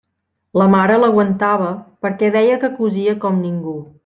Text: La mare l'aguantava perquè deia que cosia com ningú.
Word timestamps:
La 0.61 0.65
mare 0.75 0.95
l'aguantava 1.03 1.69
perquè 2.07 2.33
deia 2.39 2.59
que 2.65 2.73
cosia 2.81 3.19
com 3.27 3.43
ningú. 3.49 3.81